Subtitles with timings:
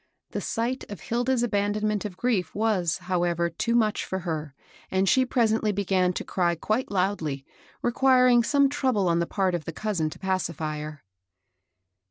[0.31, 4.55] The sight of Hilda's abandonment of grief was, how ever, too much for her,
[4.89, 7.45] and she presently began to cry quite loudly,
[7.83, 11.03] requiring some trouble on the part of the cousin to pacify her.